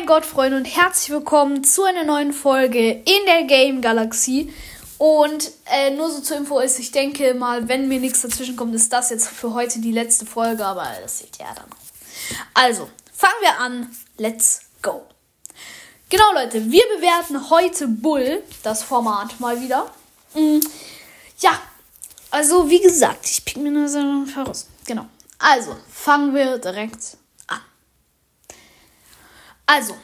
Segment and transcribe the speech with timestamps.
[0.00, 4.50] mein Gott, Freunde, und herzlich willkommen zu einer neuen Folge in der Game Galaxie.
[4.96, 8.74] Und äh, nur so zur Info ist, ich denke mal, wenn mir nichts dazwischen kommt,
[8.74, 11.66] ist das jetzt für heute die letzte Folge, aber das seht ihr ja dann.
[12.54, 13.94] Also, fangen wir an.
[14.16, 15.02] Let's go.
[16.08, 19.92] Genau, Leute, wir bewerten heute Bull, das Format, mal wieder.
[20.32, 20.60] Mm,
[21.40, 21.60] ja,
[22.30, 24.66] also wie gesagt, ich pick mir nur so heraus.
[24.86, 25.04] Genau.
[25.38, 27.19] Also, fangen wir direkt an.
[29.72, 29.94] Also,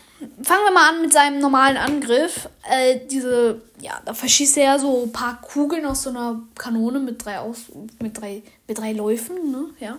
[0.44, 2.48] fangen wir mal an mit seinem normalen Angriff.
[2.70, 7.00] Äh, diese, ja, da verschießt er ja so ein paar Kugeln aus so einer Kanone
[7.00, 7.62] mit drei aus,
[8.00, 9.70] mit drei, mit drei Läufen, ne?
[9.80, 9.96] Ja.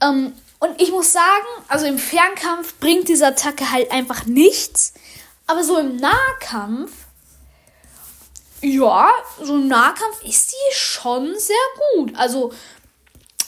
[0.00, 4.94] Ähm, und ich muss sagen, also im Fernkampf bringt diese Attacke halt einfach nichts.
[5.48, 6.92] Aber so im Nahkampf,
[8.62, 9.10] ja,
[9.42, 11.56] so im Nahkampf ist die schon sehr
[11.96, 12.14] gut.
[12.14, 12.52] Also,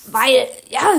[0.07, 0.95] weil, ja,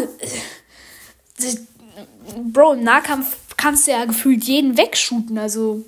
[2.37, 5.37] Bro, im Nahkampf kannst du ja gefühlt jeden wegshooten.
[5.37, 5.83] Also,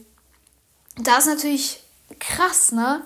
[0.98, 1.80] da ist natürlich
[2.20, 3.02] krass, ne?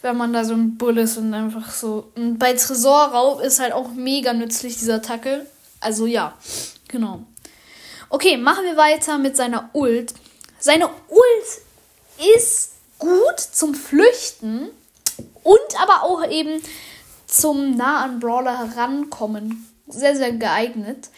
[0.00, 2.10] Wenn man da so ein Bull ist und einfach so.
[2.16, 5.46] Und bei Tresorraub ist halt auch mega nützlich, dieser Attacke.
[5.80, 6.34] Also, ja,
[6.88, 7.24] genau.
[8.08, 10.14] Okay, machen wir weiter mit seiner Ult.
[10.58, 14.70] Seine Ult ist gut zum Flüchten
[15.42, 16.62] und aber auch eben
[17.26, 19.70] zum nah an Brawler herankommen.
[19.88, 21.08] Sehr, sehr geeignet.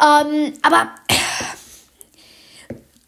[0.00, 0.90] Ähm, aber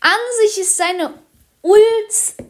[0.00, 1.14] an sich ist seine
[1.62, 2.48] Ult.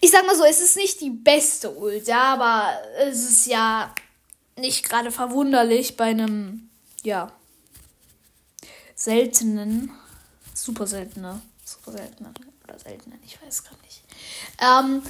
[0.00, 3.94] Ich sag mal so, es ist nicht die beste Ult, ja, aber es ist ja
[4.56, 6.70] nicht gerade verwunderlich bei einem,
[7.02, 7.32] ja,
[8.94, 9.90] seltenen,
[10.54, 12.32] super seltener, super seltener
[12.64, 14.02] oder seltener, ich weiß gerade nicht.
[14.60, 15.02] Ähm,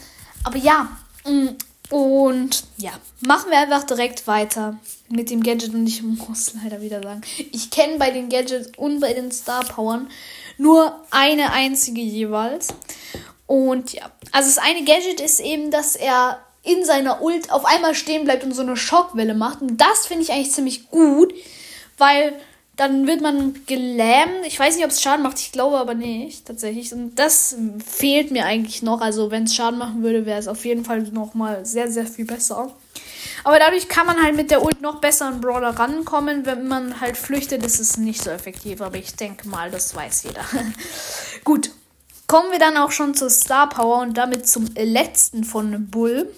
[0.44, 1.48] aber ja, mm,
[1.90, 4.78] und ja, machen wir einfach direkt weiter
[5.14, 9.00] mit dem Gadget und ich muss leider wieder sagen, ich kenne bei den Gadgets und
[9.00, 10.08] bei den Star Powern
[10.58, 12.68] nur eine einzige jeweils.
[13.46, 17.94] Und ja, also das eine Gadget ist eben, dass er in seiner Ult auf einmal
[17.94, 19.60] stehen bleibt und so eine Schockwelle macht.
[19.60, 21.34] Und das finde ich eigentlich ziemlich gut,
[21.98, 22.32] weil
[22.76, 24.46] dann wird man gelähmt.
[24.46, 25.38] Ich weiß nicht, ob es Schaden macht.
[25.38, 26.92] Ich glaube aber nicht, tatsächlich.
[26.92, 29.00] Und das fehlt mir eigentlich noch.
[29.00, 32.06] Also, wenn es Schaden machen würde, wäre es auf jeden Fall noch mal sehr, sehr
[32.06, 32.74] viel besser.
[33.42, 36.46] Aber dadurch kann man halt mit der Ult noch besser an Brawler rankommen.
[36.46, 38.80] Wenn man halt flüchtet, ist es nicht so effektiv.
[38.80, 40.44] Aber ich denke mal, das weiß jeder.
[41.44, 41.70] Gut.
[42.26, 46.32] Kommen wir dann auch schon zur Star Power und damit zum letzten von Bull.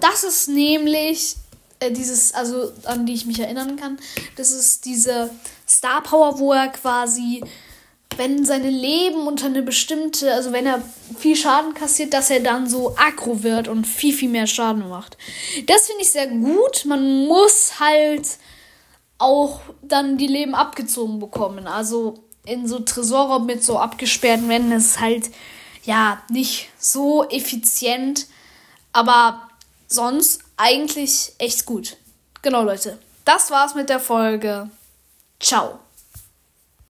[0.00, 1.36] Das ist nämlich
[1.80, 3.98] äh, dieses, also an die ich mich erinnern kann,
[4.36, 5.30] das ist diese
[5.68, 7.44] Star Power, wo er quasi,
[8.16, 10.82] wenn seine Leben unter eine bestimmte, also wenn er
[11.18, 15.16] viel Schaden kassiert, dass er dann so aggro wird und viel, viel mehr Schaden macht.
[15.66, 16.84] Das finde ich sehr gut.
[16.84, 18.26] Man muss halt
[19.18, 21.66] auch dann die Leben abgezogen bekommen.
[21.66, 25.30] Also in so Tresore mit so abgesperrten Wänden ist halt
[25.84, 28.26] ja nicht so effizient,
[28.92, 29.48] aber
[29.88, 31.96] sonst eigentlich echt gut.
[32.42, 32.98] Genau, Leute.
[33.24, 34.70] Das war's mit der Folge.
[35.40, 35.80] Ciao.